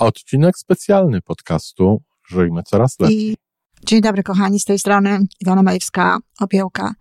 odcinek 0.00 0.58
specjalny 0.58 1.20
podcastu 1.22 2.02
Żyjmy 2.28 2.62
Coraz 2.62 3.00
Lepiej. 3.00 3.32
I 3.32 3.36
dzień 3.86 4.00
dobry 4.00 4.22
kochani, 4.22 4.60
z 4.60 4.64
tej 4.64 4.78
strony 4.78 5.18
Iwona 5.40 5.62
Majewska, 5.62 6.18
Opiełka. 6.40 6.94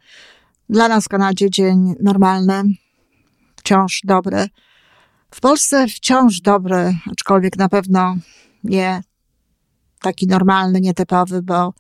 Dla 0.69 0.87
nas 0.87 1.05
w 1.05 1.07
Kanadzie 1.07 1.49
dzień 1.49 1.95
normalny, 2.01 2.63
wciąż 3.55 4.01
dobry. 4.03 4.47
W 5.31 5.39
Polsce 5.39 5.87
wciąż 5.87 6.41
dobry, 6.41 6.95
aczkolwiek 7.11 7.57
na 7.57 7.69
pewno 7.69 8.15
nie 8.63 9.01
taki 10.01 10.27
normalny, 10.27 10.81
nietypowy, 10.81 11.41
bo 11.41 11.73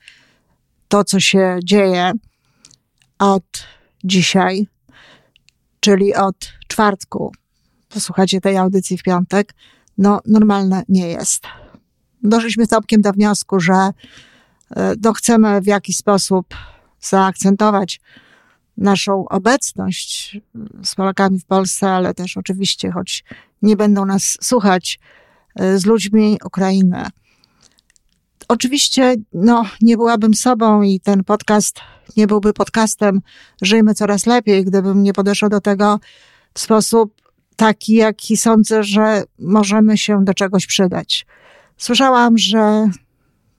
to, 0.87 1.03
co 1.03 1.19
się 1.19 1.59
dzieje 1.63 2.11
od 3.19 3.67
dzisiaj, 4.03 4.67
czyli 5.79 6.15
od 6.15 6.53
czwartku, 6.67 7.31
posłuchajcie 7.89 8.41
tej 8.41 8.57
audycji 8.57 8.97
w 8.97 9.03
piątek, 9.03 9.53
no 9.99 10.19
normalne 10.25 10.83
nie 10.89 11.07
jest. 11.07 11.43
Doszliśmy 12.23 12.67
całkiem 12.67 13.01
do 13.01 13.11
wniosku, 13.13 13.59
że 13.59 13.91
no, 15.03 15.13
chcemy 15.13 15.61
w 15.61 15.67
jakiś 15.67 15.97
sposób 15.97 16.55
zaakcentować 16.99 18.01
naszą 18.77 19.27
obecność 19.27 20.37
z 20.83 20.95
Polakami 20.95 21.39
w 21.39 21.45
Polsce, 21.45 21.89
ale 21.89 22.13
też 22.13 22.37
oczywiście, 22.37 22.91
choć 22.91 23.23
nie 23.61 23.75
będą 23.75 24.05
nas 24.05 24.37
słuchać, 24.41 24.99
z 25.75 25.85
ludźmi 25.85 26.37
Ukrainy. 26.45 27.05
Oczywiście, 28.47 29.15
no, 29.33 29.65
nie 29.81 29.97
byłabym 29.97 30.33
sobą 30.33 30.81
i 30.81 30.99
ten 30.99 31.23
podcast 31.23 31.79
nie 32.17 32.27
byłby 32.27 32.53
podcastem 32.53 33.21
Żyjmy 33.61 33.93
coraz 33.93 34.25
lepiej, 34.25 34.65
gdybym 34.65 35.03
nie 35.03 35.13
podeszła 35.13 35.49
do 35.49 35.61
tego 35.61 35.99
w 36.53 36.59
sposób 36.59 37.18
taki, 37.59 37.93
jaki 37.93 38.37
sądzę, 38.37 38.83
że 38.83 39.23
możemy 39.39 39.97
się 39.97 40.25
do 40.25 40.33
czegoś 40.33 40.67
przydać. 40.67 41.25
Słyszałam, 41.77 42.37
że 42.37 42.89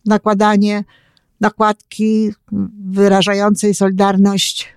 nakładanie 0.06 0.84
nakładki 1.40 2.32
wyrażającej 2.90 3.74
solidarność 3.74 4.68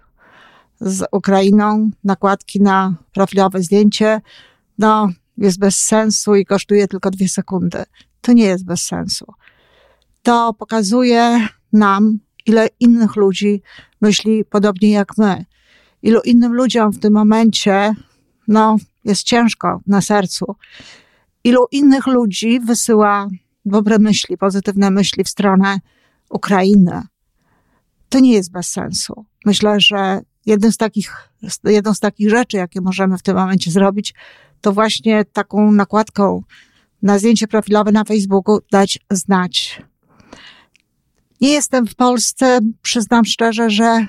z 0.82 1.06
Ukrainą, 1.12 1.90
nakładki 2.04 2.62
na 2.62 2.96
profilowe 3.14 3.62
zdjęcie, 3.62 4.22
no, 4.78 5.10
jest 5.38 5.60
bez 5.60 5.76
sensu 5.76 6.36
i 6.36 6.46
kosztuje 6.46 6.88
tylko 6.88 7.12
dwie 7.12 7.30
sekundy. 7.30 7.84
To 8.22 8.34
nie 8.34 8.46
jest 8.46 8.66
bez 8.66 8.82
sensu. 8.82 9.26
To 10.24 10.54
pokazuje 10.54 11.48
nam, 11.74 12.20
ile 12.46 12.68
innych 12.80 13.16
ludzi 13.16 13.62
myśli 14.02 14.46
podobnie 14.46 14.92
jak 14.92 15.18
my. 15.18 15.46
Ilu 16.02 16.22
innym 16.26 16.54
ludziom 16.54 16.92
w 16.92 17.00
tym 17.00 17.14
momencie, 17.14 17.96
no, 18.48 18.78
jest 19.06 19.24
ciężko 19.24 19.82
na 19.88 20.02
sercu. 20.02 20.46
Ilu 21.44 21.66
innych 21.72 22.08
ludzi 22.08 22.60
wysyła 22.60 23.28
dobre 23.66 24.00
myśli, 24.00 24.38
pozytywne 24.38 24.92
myśli 24.92 25.24
w 25.24 25.30
stronę 25.30 25.80
Ukrainy. 26.30 27.02
To 28.10 28.20
nie 28.20 28.34
jest 28.34 28.52
bez 28.52 28.68
sensu. 28.68 29.26
Myślę, 29.46 29.80
że 29.80 30.22
jedną 30.46 30.72
z 30.72 30.78
takich, 30.78 31.30
jedną 31.64 31.94
z 31.94 32.00
takich 32.00 32.30
rzeczy, 32.30 32.58
jakie 32.58 32.82
możemy 32.82 33.18
w 33.18 33.22
tym 33.22 33.36
momencie 33.36 33.72
zrobić, 33.72 34.14
to 34.62 34.72
właśnie 34.72 35.26
taką 35.26 35.72
nakładką 35.72 36.44
na 37.02 37.20
zdjęcie 37.20 37.48
profilowe 37.48 37.92
na 37.92 38.04
Facebooku 38.04 38.60
dać 38.72 39.00
znać. 39.12 39.82
Nie 41.42 41.50
jestem 41.50 41.88
w 41.88 41.96
Polsce, 41.96 42.60
przyznam 42.82 43.26
szczerze, 43.26 43.70
że 43.70 44.08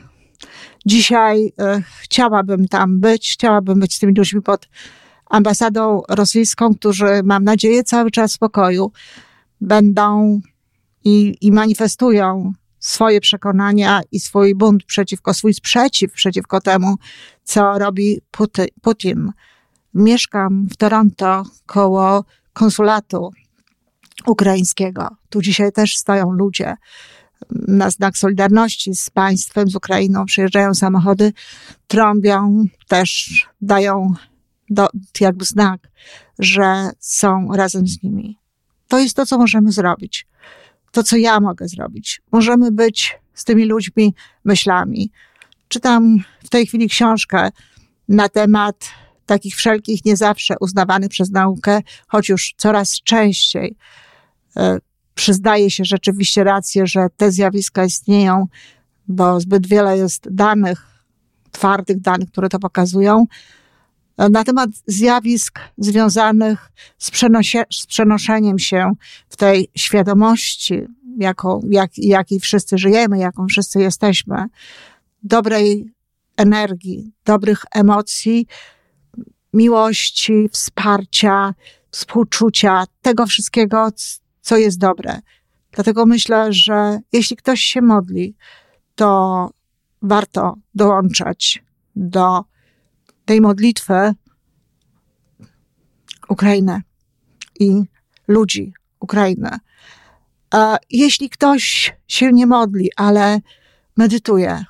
dzisiaj 0.86 1.52
e, 1.58 1.82
chciałabym 2.00 2.68
tam 2.68 3.00
być, 3.00 3.32
chciałabym 3.32 3.80
być 3.80 3.96
z 3.96 3.98
tymi 3.98 4.14
ludźmi 4.14 4.42
pod 4.42 4.68
ambasadą 5.26 6.02
rosyjską, 6.08 6.74
którzy, 6.74 7.20
mam 7.24 7.44
nadzieję, 7.44 7.84
cały 7.84 8.10
czas 8.10 8.30
w 8.30 8.34
spokoju 8.34 8.92
będą 9.60 10.40
i, 11.04 11.36
i 11.40 11.52
manifestują 11.52 12.52
swoje 12.78 13.20
przekonania 13.20 14.00
i 14.12 14.20
swój 14.20 14.54
bunt 14.54 14.84
przeciwko, 14.84 15.34
swój 15.34 15.54
sprzeciw 15.54 16.12
przeciwko 16.12 16.60
temu, 16.60 16.94
co 17.44 17.78
robi 17.78 18.20
Putin. 18.82 19.32
Mieszkam 19.94 20.66
w 20.70 20.76
Toronto 20.76 21.42
koło 21.66 22.24
konsulatu 22.52 23.30
ukraińskiego. 24.26 25.08
Tu 25.28 25.42
dzisiaj 25.42 25.72
też 25.72 25.96
stoją 25.96 26.30
ludzie 26.30 26.76
na 27.50 27.90
znak 27.90 28.18
solidarności 28.18 28.94
z 28.94 29.10
państwem, 29.10 29.68
z 29.68 29.76
Ukrainą. 29.76 30.24
Przyjeżdżają 30.24 30.74
samochody, 30.74 31.32
trąbią, 31.86 32.64
też 32.88 33.30
dają 33.60 34.14
do, 34.70 34.88
jakby 35.20 35.44
znak, 35.44 35.88
że 36.38 36.90
są 36.98 37.48
razem 37.54 37.86
z 37.86 38.02
nimi. 38.02 38.38
To 38.88 38.98
jest 38.98 39.16
to, 39.16 39.26
co 39.26 39.38
możemy 39.38 39.72
zrobić. 39.72 40.26
To, 40.92 41.02
co 41.02 41.16
ja 41.16 41.40
mogę 41.40 41.68
zrobić. 41.68 42.22
Możemy 42.32 42.72
być 42.72 43.18
z 43.34 43.44
tymi 43.44 43.64
ludźmi 43.64 44.14
myślami. 44.44 45.10
Czytam 45.68 46.18
w 46.44 46.48
tej 46.48 46.66
chwili 46.66 46.88
książkę 46.88 47.50
na 48.08 48.28
temat 48.28 48.90
takich 49.26 49.56
wszelkich, 49.56 50.04
nie 50.04 50.16
zawsze 50.16 50.54
uznawanych 50.60 51.08
przez 51.08 51.30
naukę, 51.30 51.80
choć 52.08 52.28
już 52.28 52.54
coraz 52.56 53.00
częściej 53.02 53.76
e, 54.56 54.78
przyznaje 55.14 55.70
się 55.70 55.84
rzeczywiście 55.84 56.44
rację, 56.44 56.86
że 56.86 57.06
te 57.16 57.30
zjawiska 57.30 57.84
istnieją, 57.84 58.46
bo 59.08 59.40
zbyt 59.40 59.66
wiele 59.66 59.98
jest 59.98 60.28
danych, 60.30 60.86
twardych 61.50 62.00
danych, 62.00 62.30
które 62.30 62.48
to 62.48 62.58
pokazują, 62.58 63.26
na 64.18 64.44
temat 64.44 64.70
zjawisk 64.86 65.60
związanych 65.78 66.70
z, 66.98 67.10
z 67.72 67.86
przenoszeniem 67.86 68.58
się 68.58 68.92
w 69.28 69.36
tej 69.36 69.68
świadomości, 69.76 70.82
jaką, 71.18 71.60
jak, 71.70 71.90
jakiej 71.96 72.40
wszyscy 72.40 72.78
żyjemy, 72.78 73.18
jaką 73.18 73.46
wszyscy 73.46 73.80
jesteśmy, 73.80 74.46
dobrej 75.22 75.92
energii, 76.36 77.12
dobrych 77.24 77.64
emocji, 77.72 78.46
miłości, 79.52 80.48
wsparcia, 80.52 81.54
współczucia, 81.90 82.84
tego 83.02 83.26
wszystkiego, 83.26 83.90
co 84.44 84.56
jest 84.56 84.78
dobre. 84.78 85.20
Dlatego 85.72 86.06
myślę, 86.06 86.52
że 86.52 86.98
jeśli 87.12 87.36
ktoś 87.36 87.60
się 87.60 87.82
modli, 87.82 88.36
to 88.94 89.50
warto 90.02 90.54
dołączać 90.74 91.64
do 91.96 92.44
tej 93.24 93.40
modlitwy 93.40 94.14
Ukrainę 96.28 96.82
i 97.60 97.82
ludzi 98.28 98.72
Ukrainy. 99.00 99.50
A 100.50 100.78
jeśli 100.90 101.30
ktoś 101.30 101.96
się 102.08 102.32
nie 102.32 102.46
modli, 102.46 102.90
ale 102.96 103.40
medytuje, 103.96 104.64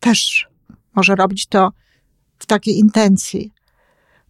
też 0.00 0.48
może 0.94 1.14
robić 1.14 1.46
to 1.46 1.72
w 2.38 2.46
takiej 2.46 2.78
intencji. 2.78 3.52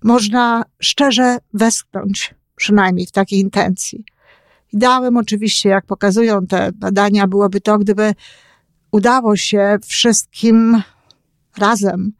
Można 0.05 0.65
szczerze 0.79 1.39
westchnąć, 1.55 2.35
przynajmniej 2.57 3.07
w 3.07 3.13
takiej 3.13 3.41
intencji. 3.41 4.05
Ideałem 4.73 5.17
oczywiście, 5.17 5.69
jak 5.69 5.87
pokazują 5.87 6.47
te 6.47 6.73
badania, 6.73 7.27
byłoby 7.27 7.61
to, 7.61 7.79
gdyby 7.79 8.15
udało 8.91 9.37
się 9.37 9.79
wszystkim 9.87 10.83
razem 11.59 12.13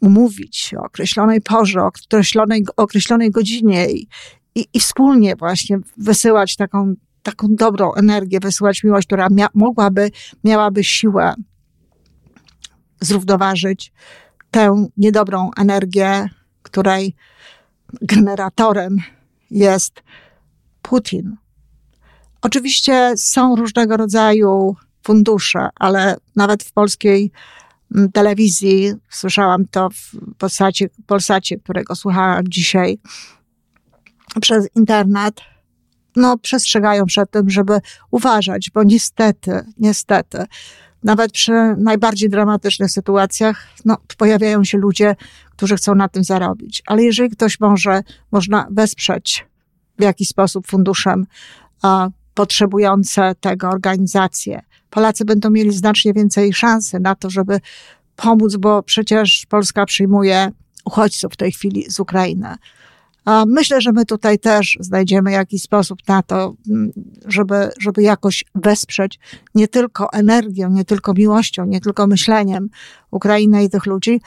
umówić 0.00 0.74
o 0.78 0.82
określonej 0.82 1.40
porze, 1.40 1.80
o 1.82 1.86
określonej, 1.86 2.64
określonej 2.76 3.30
godzinie 3.30 3.90
i, 3.90 4.08
i, 4.54 4.66
i 4.74 4.80
wspólnie 4.80 5.36
właśnie 5.36 5.78
wysyłać 5.96 6.56
taką, 6.56 6.94
taką 7.22 7.46
dobrą 7.50 7.94
energię, 7.94 8.38
wysyłać 8.40 8.84
miłość, 8.84 9.06
która 9.06 9.28
mia, 9.30 9.48
mogłaby, 9.54 10.10
miałaby 10.44 10.84
siłę 10.84 11.34
zrównoważyć 13.00 13.92
tę 14.50 14.86
niedobrą 14.96 15.50
energię, 15.56 16.28
której 16.62 17.14
generatorem 18.02 18.96
jest 19.50 20.02
Putin. 20.88 21.36
Oczywiście 22.42 23.12
są 23.16 23.56
różnego 23.56 23.96
rodzaju 23.96 24.76
fundusze, 25.02 25.68
ale 25.74 26.16
nawet 26.36 26.62
w 26.62 26.72
polskiej 26.72 27.32
telewizji, 28.12 28.92
słyszałam 29.10 29.68
to 29.68 29.90
w 29.90 30.34
Polsacie, 30.38 30.88
Polsacie 31.06 31.58
którego 31.58 31.94
słuchałam 31.94 32.48
dzisiaj 32.48 32.98
przez 34.40 34.68
internet, 34.74 35.40
no 36.16 36.38
przestrzegają 36.38 37.04
przed 37.04 37.30
tym, 37.30 37.50
żeby 37.50 37.78
uważać, 38.10 38.70
bo 38.70 38.82
niestety, 38.82 39.60
niestety, 39.78 40.44
nawet 41.02 41.32
przy 41.32 41.52
najbardziej 41.78 42.30
dramatycznych 42.30 42.90
sytuacjach, 42.90 43.66
no, 43.84 43.96
pojawiają 44.18 44.64
się 44.64 44.78
ludzie, 44.78 45.16
którzy 45.50 45.76
chcą 45.76 45.94
na 45.94 46.08
tym 46.08 46.24
zarobić. 46.24 46.82
Ale 46.86 47.02
jeżeli 47.02 47.30
ktoś 47.30 47.60
może, 47.60 48.02
można 48.32 48.66
wesprzeć 48.70 49.46
w 49.98 50.02
jakiś 50.02 50.28
sposób 50.28 50.66
funduszem 50.66 51.26
potrzebujące 52.34 53.34
tego 53.40 53.68
organizacje, 53.68 54.62
Polacy 54.90 55.24
będą 55.24 55.50
mieli 55.50 55.72
znacznie 55.72 56.12
więcej 56.12 56.52
szansy 56.52 57.00
na 57.00 57.14
to, 57.14 57.30
żeby 57.30 57.60
pomóc, 58.16 58.56
bo 58.56 58.82
przecież 58.82 59.46
Polska 59.48 59.86
przyjmuje 59.86 60.50
uchodźców 60.84 61.32
w 61.32 61.36
tej 61.36 61.52
chwili 61.52 61.90
z 61.90 62.00
Ukrainy. 62.00 62.54
Myślę, 63.46 63.80
że 63.80 63.92
my 63.92 64.04
tutaj 64.04 64.38
też 64.38 64.78
znajdziemy 64.80 65.32
jakiś 65.32 65.62
sposób 65.62 65.98
na 66.08 66.22
to, 66.22 66.54
mm, 66.70 66.92
żeby, 67.26 67.70
żeby 67.80 68.02
jakoś 68.02 68.44
wesprzeć 68.54 69.18
nie 69.54 69.68
tylko 69.68 70.12
energią, 70.12 70.70
nie 70.70 70.84
tylko 70.84 71.14
miłością, 71.14 71.66
nie 71.66 71.80
tylko 71.80 72.06
myśleniem 72.06 72.68
Ukrainę 73.10 73.64
i 73.64 73.70
tych 73.70 73.86
ludzi, 73.86 74.20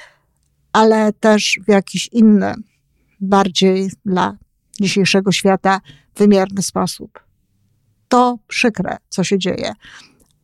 ale 0.74 1.14
też 1.14 1.60
w 1.68 1.72
jakiś 1.72 2.10
inny, 2.12 2.54
bardziej 3.22 3.90
dla 4.06 4.38
dzisiejszego 4.82 5.32
świata 5.32 5.82
wymierny 6.16 6.62
sposób. 6.62 7.20
To 8.08 8.40
przykre, 8.48 8.98
co 9.10 9.24
się 9.24 9.40
dzieje. 9.40 9.74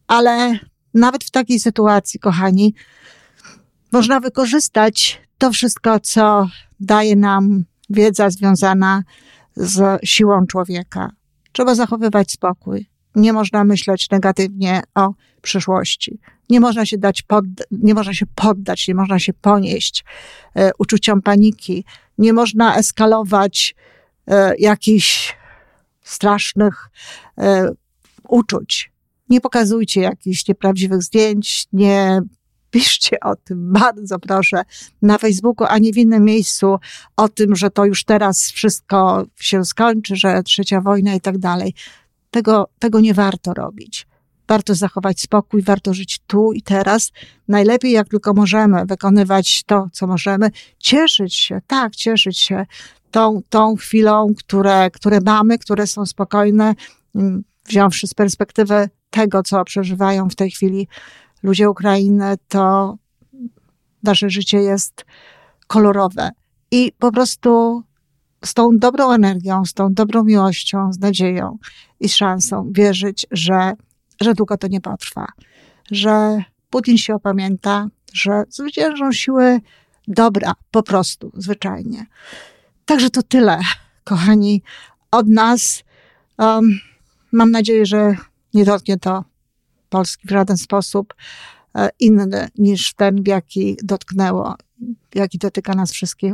Ale 0.07 0.59
nawet 0.93 1.23
w 1.23 1.31
takiej 1.31 1.59
sytuacji, 1.59 2.19
kochani, 2.19 2.73
można 3.91 4.19
wykorzystać 4.19 5.21
to 5.37 5.51
wszystko, 5.51 5.99
co 5.99 6.49
daje 6.79 7.15
nam 7.15 7.65
wiedza 7.89 8.29
związana 8.29 9.03
z 9.55 9.99
siłą 10.03 10.47
człowieka. 10.47 11.11
Trzeba 11.51 11.75
zachowywać 11.75 12.31
spokój. 12.31 12.89
Nie 13.15 13.33
można 13.33 13.63
myśleć 13.63 14.09
negatywnie 14.09 14.81
o 14.95 15.13
przyszłości. 15.41 16.19
Nie 16.49 16.59
można 16.59 16.85
się 16.85 16.97
dać 16.97 17.21
pod, 17.21 17.45
nie 17.71 17.93
można 17.93 18.13
się 18.13 18.25
poddać, 18.35 18.87
nie 18.87 18.95
można 18.95 19.19
się 19.19 19.33
ponieść 19.33 20.05
e, 20.55 20.71
uczuciom 20.79 21.21
paniki. 21.21 21.85
Nie 22.17 22.33
można 22.33 22.75
eskalować 22.75 23.75
jakichś 24.59 25.35
strasznych 26.03 26.89
e, 27.37 27.69
uczuć. 28.27 28.91
Nie 29.29 29.41
pokazujcie 29.41 30.01
jakichś 30.01 30.47
nieprawdziwych 30.47 31.03
zdjęć, 31.03 31.65
nie 31.73 32.21
piszcie 32.71 33.19
o 33.19 33.35
tym, 33.35 33.73
bardzo 33.81 34.19
proszę, 34.19 34.61
na 35.01 35.17
Facebooku, 35.17 35.67
a 35.69 35.77
nie 35.77 35.93
w 35.93 35.97
innym 35.97 36.23
miejscu, 36.23 36.77
o 37.17 37.29
tym, 37.29 37.55
że 37.55 37.69
to 37.69 37.85
już 37.85 38.03
teraz 38.03 38.51
wszystko 38.51 39.25
się 39.35 39.65
skończy, 39.65 40.15
że 40.15 40.43
trzecia 40.43 40.81
wojna 40.81 41.13
i 41.13 41.21
tak 41.21 41.37
dalej. 41.37 41.73
Tego, 42.31 42.69
tego 42.79 42.99
nie 42.99 43.13
warto 43.13 43.53
robić. 43.53 44.07
Warto 44.47 44.75
zachować 44.75 45.21
spokój, 45.21 45.61
warto 45.61 45.93
żyć 45.93 46.19
tu 46.27 46.53
i 46.53 46.61
teraz. 46.61 47.11
Najlepiej, 47.47 47.91
jak 47.91 48.07
tylko 48.07 48.33
możemy, 48.33 48.85
wykonywać 48.85 49.63
to, 49.63 49.87
co 49.91 50.07
możemy, 50.07 50.51
cieszyć 50.79 51.35
się, 51.35 51.61
tak, 51.67 51.95
cieszyć 51.95 52.37
się 52.37 52.65
tą, 53.15 53.41
tą 53.49 53.75
chwilą, 53.75 54.33
które, 54.37 54.91
które 54.91 55.19
mamy, 55.25 55.57
które 55.57 55.87
są 55.87 56.05
spokojne, 56.05 56.75
mm, 57.15 57.43
wziąwszy 57.65 58.07
z 58.07 58.13
perspektywy 58.13 58.89
tego, 59.09 59.43
co 59.43 59.63
przeżywają 59.63 60.29
w 60.29 60.35
tej 60.35 60.51
chwili 60.51 60.87
ludzie 61.43 61.69
Ukrainy, 61.69 62.35
to 62.47 62.97
nasze 64.03 64.29
życie 64.29 64.57
jest 64.57 65.05
kolorowe. 65.67 66.29
I 66.71 66.91
po 66.99 67.11
prostu 67.11 67.83
z 68.45 68.53
tą 68.53 68.69
dobrą 68.77 69.11
energią, 69.11 69.65
z 69.65 69.73
tą 69.73 69.93
dobrą 69.93 70.23
miłością, 70.23 70.93
z 70.93 70.99
nadzieją 70.99 71.57
i 71.99 72.09
szansą 72.09 72.71
wierzyć, 72.71 73.27
że, 73.31 73.73
że 74.21 74.33
długo 74.33 74.57
to 74.57 74.67
nie 74.67 74.81
potrwa, 74.81 75.27
że 75.91 76.43
Putin 76.69 76.97
się 76.97 77.15
opamięta, 77.15 77.87
że 78.13 78.43
zwyciężą 78.49 79.11
siły 79.11 79.61
dobra, 80.07 80.53
po 80.71 80.83
prostu, 80.83 81.31
zwyczajnie. 81.33 82.05
Także 82.85 83.09
to 83.09 83.23
tyle, 83.23 83.59
kochani, 84.03 84.63
od 85.11 85.27
nas. 85.27 85.83
Um, 86.37 86.79
mam 87.31 87.51
nadzieję, 87.51 87.85
że 87.85 88.15
nie 88.53 88.65
dotknie 88.65 88.97
to 88.97 89.23
Polski 89.89 90.27
w 90.27 90.31
żaden 90.31 90.57
sposób 90.57 91.13
e, 91.75 91.89
inny 91.99 92.49
niż 92.57 92.93
ten, 92.93 93.23
w 93.23 93.27
jaki 93.27 93.77
dotknęło, 93.83 94.55
jaki 95.15 95.37
dotyka 95.37 95.73
nas 95.73 95.91
wszystkich. 95.91 96.33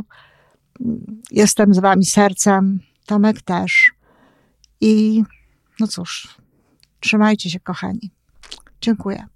Jestem 1.30 1.74
z 1.74 1.78
wami 1.78 2.04
sercem, 2.04 2.80
Tomek 3.06 3.42
też. 3.42 3.92
I 4.80 5.22
no 5.80 5.86
cóż, 5.86 6.28
trzymajcie 7.00 7.50
się, 7.50 7.60
kochani. 7.60 8.10
Dziękuję. 8.80 9.31